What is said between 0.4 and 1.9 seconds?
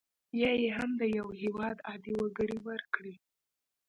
یا یې هم د یو هیواد